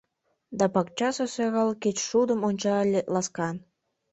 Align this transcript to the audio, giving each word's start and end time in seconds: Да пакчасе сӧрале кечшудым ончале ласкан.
Да 0.57 0.65
пакчасе 0.73 1.25
сӧрале 1.33 1.73
кечшудым 1.83 2.39
ончале 2.47 2.99
ласкан. 3.13 3.55